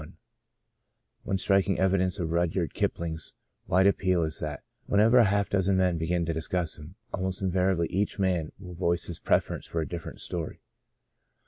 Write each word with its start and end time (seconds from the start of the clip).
ONE 1.25 1.37
striking 1.37 1.77
evidence 1.79 2.17
of 2.17 2.31
Rudyard 2.31 2.73
Kipling's 2.73 3.35
wide 3.67 3.85
appeal 3.85 4.23
is 4.23 4.39
that, 4.39 4.63
when 4.87 4.99
ever 4.99 5.21
half 5.25 5.49
a 5.49 5.51
dozen 5.51 5.77
men 5.77 5.99
begin 5.99 6.25
to 6.25 6.33
dis 6.33 6.47
cuss 6.47 6.75
him, 6.79 6.95
almost 7.13 7.43
invariably 7.43 7.85
each 7.91 8.17
man 8.17 8.51
will 8.57 8.73
voice 8.73 9.05
his 9.05 9.19
preference 9.19 9.67
for 9.67 9.79
a 9.79 9.87
different 9.87 10.19
story. 10.19 10.59